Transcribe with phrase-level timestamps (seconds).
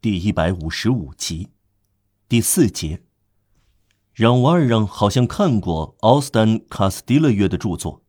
[0.00, 1.48] 第一百五十五集，
[2.28, 3.02] 第四节。
[4.12, 8.04] 让瓦尔让好像看过奥斯丹卡斯蒂勒约的著作。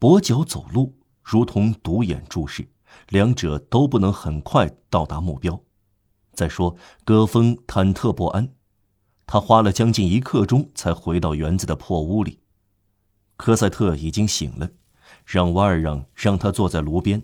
[0.00, 2.70] 跛脚走路如同独眼注视，
[3.10, 5.62] 两者都不能很快到达目标。
[6.32, 6.74] 再说，
[7.04, 8.54] 戈峰忐忑不安，
[9.26, 12.40] 他花了将近一刻钟才回到园子的破屋里。
[13.36, 14.70] 科赛特已经醒了，
[15.26, 17.22] 让瓦尔让让他坐在炉边。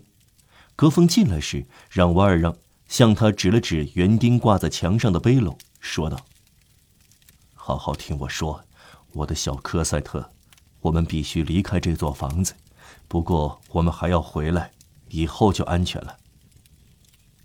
[0.79, 2.55] 格峰进来时，让瓦尔让
[2.87, 6.25] 向他指了指园丁挂在墙上的背篓，说道。
[7.53, 8.63] 好好听我说，
[9.11, 10.31] 我的小科赛特，
[10.79, 12.53] 我们必须离开这座房子。
[13.09, 14.71] 不过我们还要回来，
[15.09, 16.15] 以后就安全了。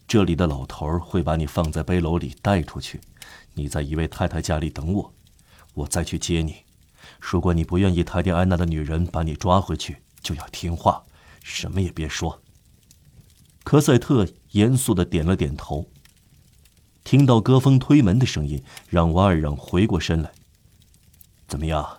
[0.07, 3.01] 这里的老头会把你放在背篓里带出去，
[3.55, 5.13] 你在一位太太家里等我，
[5.75, 6.59] 我再去接你。
[7.19, 11.05] 如果你不愿意泰迪安娜的女人把你抓回去，就要听话，
[11.43, 12.41] 什么也别说。
[13.65, 15.91] 科赛特严肃的点了点头。
[17.03, 20.31] 听到戈峰推门的声音，让瓦尔让回过身来。
[21.49, 21.99] 怎么样？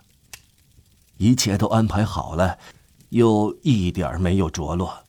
[1.17, 2.57] 一切都安排好了，
[3.09, 5.03] 又一点没有着落。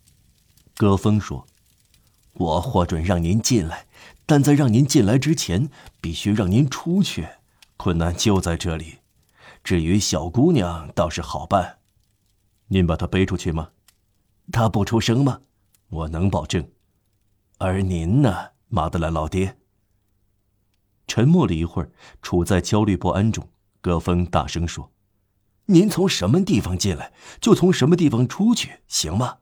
[0.76, 1.46] 戈峰说
[2.34, 3.86] ：“我获准让您进来，
[4.24, 5.70] 但在让您进来之前，
[6.00, 7.28] 必须让您出去。
[7.76, 8.98] 困难就在这里。
[9.64, 11.78] 至于小姑娘，倒是好办。
[12.68, 13.70] 您把她背出去吗？
[14.52, 15.41] 她不出声吗？
[15.88, 16.68] 我能保证。
[17.58, 19.58] 而您呢，马德兰老爹？”
[21.06, 23.48] 沉默了一会儿，处在焦虑不安中，
[23.80, 24.92] 戈峰大声说
[25.66, 29.38] ：“您从什么地方进来，就从什么地方出去，行吗？”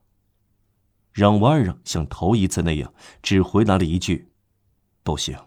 [1.12, 4.32] 让瓦尔让像头一次那样，只回答了一句
[5.02, 5.38] ：“不行。”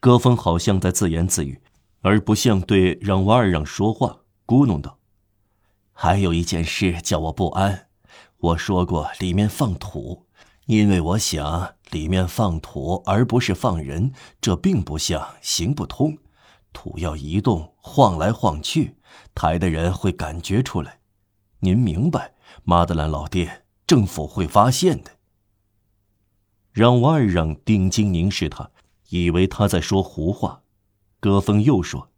[0.00, 1.60] 戈峰好像在自言自语，
[2.00, 4.98] 而不像对让瓦尔让说话，咕哝道
[5.92, 7.88] ：“还有一件事叫我不安，
[8.40, 10.26] 我说过里面放土。”
[10.66, 16.16] 因为我想里面放土而不是放人，这并不像行不通。
[16.72, 18.94] 土要移动，晃来晃去，
[19.34, 21.00] 抬的人会感觉出来。
[21.58, 25.10] 您明白，马德兰老爹，政府会发现的。
[26.70, 28.70] 让瓦尔让定睛凝视他，
[29.08, 30.62] 以为他在说胡话。
[31.18, 32.10] 戈峰又说：“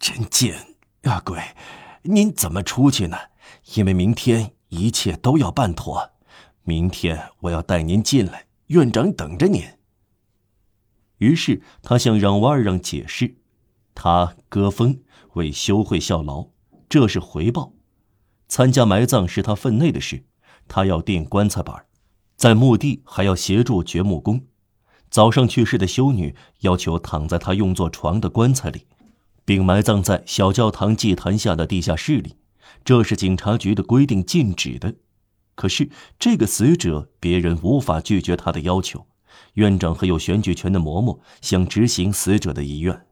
[0.00, 1.40] 真贱啊，鬼！
[2.02, 3.16] 您怎么出去呢？
[3.76, 6.12] 因为明天一切都要办妥。”
[6.64, 9.62] 明天我要带您进来，院长等着您。
[11.16, 13.36] 于是他向让瓦尔让解释，
[13.94, 15.00] 他割风
[15.32, 16.48] 为修会效劳，
[16.88, 17.72] 这是回报。
[18.46, 20.24] 参加埋葬是他分内的事，
[20.68, 21.86] 他要钉棺材板，
[22.36, 24.46] 在墓地还要协助掘墓工。
[25.10, 28.86] 早上去世的修女要求躺在他用作床的棺材里，
[29.44, 32.36] 并埋葬在小教堂祭坛下的地下室里，
[32.84, 34.94] 这是警察局的规定禁止的。
[35.54, 39.06] 可是这个死者，别人无法拒绝他的要求。
[39.54, 43.06] 院长和有选举权的嬷嬷想执行死者的遗愿，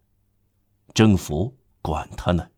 [0.95, 2.49] 政府管他呢。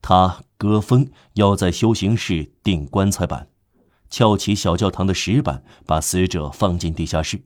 [0.00, 3.48] 他戈峰要在修行室钉棺材板，
[4.08, 7.44] 撬起小教堂的石板，把死者放进地下室。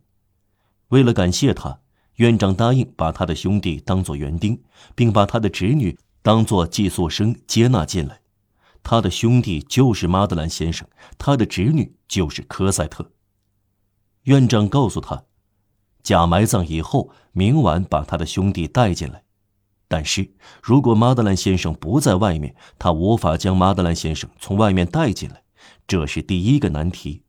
[0.88, 1.80] 为了感谢他，
[2.16, 4.62] 院长答应把他的兄弟当作园丁，
[4.94, 8.21] 并把他的侄女当作寄宿生接纳进来。
[8.82, 13.12] 他的兄弟就是马德兰先生，他的侄女就是科赛特。
[14.24, 15.24] 院长告诉他，
[16.02, 19.24] 假埋葬以后，明晚把他的兄弟带进来。
[19.88, 25.42] 但是如果马德兰先生不在外面，他无法将马德兰先生从外面带进来，
[25.86, 27.24] 这是第一个难题。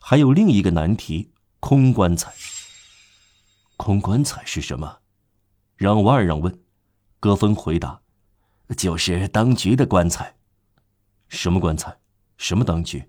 [0.00, 2.32] 还有另一个难题：空棺材。
[3.76, 4.98] 空棺材是什么？
[5.76, 6.58] 让瓦尔让问。
[7.20, 8.00] 戈峰回答
[8.76, 10.36] ：“就是当局的棺材。”
[11.28, 11.96] 什么棺材？
[12.36, 13.04] 什么当局？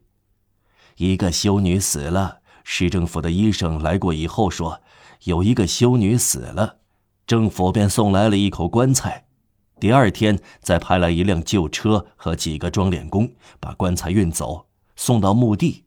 [0.98, 4.82] 一个修女死了，市政府的医生来过以后说，
[5.24, 6.80] 有一个修女死了，
[7.26, 9.28] 政府便送来了一口棺材。
[9.80, 15.86] 第二天再派来一辆旧车和几个装殓工，把棺材运走，送到墓地。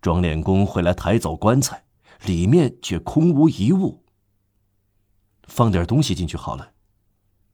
[0.00, 1.84] 装殓工会来抬走棺材，
[2.24, 4.04] 里面却空无一物。
[5.44, 6.72] 放点东西进去好了，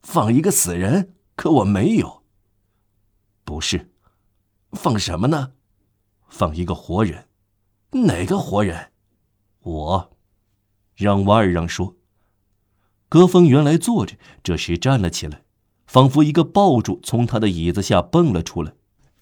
[0.02, 2.22] 放一个死人，可我没有。
[3.44, 3.92] 不是。
[4.72, 5.52] 放什么呢？
[6.28, 7.26] 放一个活人，
[7.90, 8.92] 哪个活人？
[9.60, 10.16] 我，
[10.94, 11.96] 让瓦尔让说。
[13.08, 15.42] 戈峰原来坐着，这时站了起来，
[15.86, 18.74] 仿佛一个爆竹从他的椅子下蹦了出来。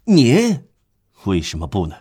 [0.04, 0.64] 您
[1.24, 1.98] 为什么不呢？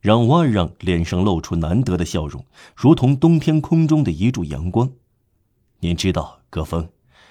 [0.00, 2.44] 让瓦尔让脸上露出难得的笑容，
[2.76, 4.92] 如同冬天空中的一柱阳光。
[5.80, 6.88] 您知道，戈峰，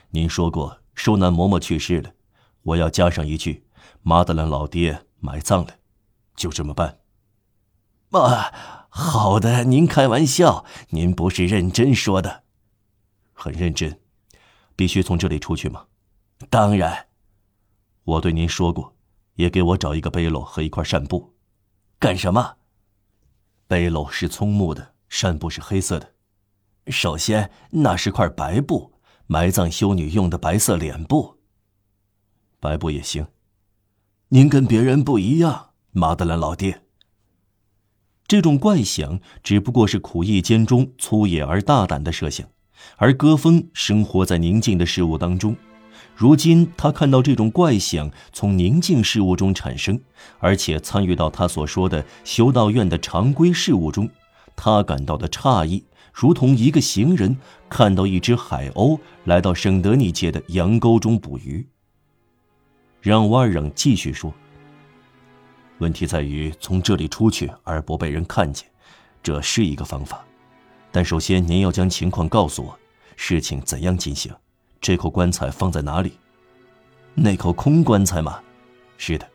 [0.09, 2.13] 您说过舒南嬷嬷去世了，
[2.63, 3.63] 我要加上一句。
[4.01, 5.75] 马德兰老爹埋葬了，
[6.35, 6.99] 就这么办。
[8.11, 12.43] 啊，好的，您开玩笑，您不是认真说的。
[13.33, 13.99] 很认真，
[14.75, 15.85] 必须从这里出去吗？
[16.49, 17.07] 当然。
[18.03, 18.95] 我对您说过，
[19.35, 21.35] 也给我找一个背篓和一块扇布。
[21.99, 22.57] 干什么？
[23.67, 26.13] 背篓是葱木的，扇布是黑色的。
[26.87, 31.37] 首先，那是块白布，埋葬修女用的白色脸布。
[32.59, 33.27] 白布也行。
[34.33, 36.83] 您跟别人不一样，马德兰老爹。
[38.25, 42.47] 这种怪想只不过是苦役间中粗野而大胆的设想，
[42.95, 45.53] 而戈峰生活在宁静的事物当中。
[46.15, 49.99] 如今他看到这种怪想从宁静事物中产生，
[50.39, 54.09] 而且参与到他所说的修道院的常规事务中，
[54.55, 55.83] 他感到的诧异，
[56.13, 57.35] 如同一个行人
[57.67, 61.67] 看到一只海鸥来到圣德尼街的羊沟中捕鱼。
[63.01, 64.31] 让瓦尔让继续说。
[65.79, 68.69] 问题在于从这里出去而不被人看见，
[69.23, 70.23] 这是一个方法。
[70.91, 72.77] 但首先您要将情况告诉我，
[73.15, 74.31] 事情怎样进行？
[74.79, 76.17] 这口棺材放在哪里？
[77.15, 78.39] 那口空棺材吗？
[78.97, 79.27] 是的，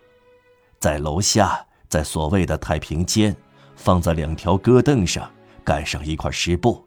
[0.79, 3.35] 在楼下，在所谓的太平间，
[3.75, 5.29] 放在两条搁凳上，
[5.65, 6.87] 盖上一块湿布。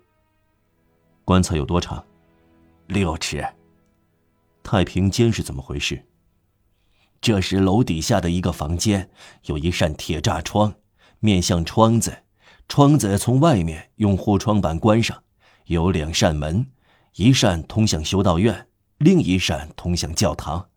[1.25, 2.01] 棺材有多长？
[2.87, 3.45] 六尺。
[4.63, 6.01] 太平间是怎么回事？
[7.21, 9.09] 这时楼底下的一个房间，
[9.45, 10.73] 有一扇铁栅窗，
[11.19, 12.19] 面向窗子，
[12.67, 15.21] 窗子从外面用护窗板关上，
[15.65, 16.67] 有两扇门，
[17.15, 18.67] 一扇通向修道院，
[18.97, 20.68] 另一扇通向教堂。